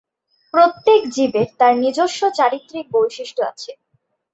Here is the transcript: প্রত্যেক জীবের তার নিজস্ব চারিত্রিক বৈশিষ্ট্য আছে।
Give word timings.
প্রত্যেক 0.53 1.01
জীবের 1.15 1.47
তার 1.59 1.73
নিজস্ব 1.83 2.21
চারিত্রিক 2.37 2.85
বৈশিষ্ট্য 2.95 3.41
আছে। 3.51 3.71